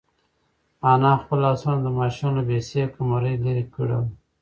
[0.91, 4.03] انا خپل لاسونه د ماشوم له بې سېکه مرۍ لرې کړل.